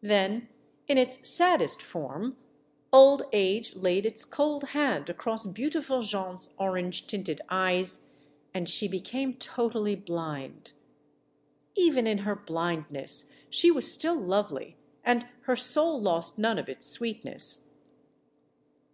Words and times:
Then, 0.00 0.48
in 0.88 0.96
its 0.96 1.28
saddest 1.28 1.82
form, 1.82 2.38
old 2.90 3.24
age 3.34 3.76
laid 3.76 4.06
its 4.06 4.24
cold 4.24 4.64
hand 4.68 5.00
MADAME 5.04 5.16
RECAMIER 5.18 5.52
249 5.52 5.52
across 5.52 5.54
beautiful 5.54 6.00
Jeanne's 6.00 6.54
orange 6.58 7.06
tinted 7.06 7.42
eyes, 7.50 8.06
and 8.54 8.66
she 8.66 8.88
became 8.88 9.34
totally 9.34 9.94
blind. 9.94 10.72
Even 11.74 12.06
in 12.06 12.16
her 12.24 12.34
blindness 12.34 13.28
she 13.50 13.70
was 13.70 13.92
still 13.92 14.16
lovely, 14.16 14.78
and 15.04 15.26
her 15.42 15.54
soul 15.56 16.00
lost 16.00 16.38
none 16.38 16.58
of 16.58 16.70
its 16.70 16.86
sweetness. 16.86 17.68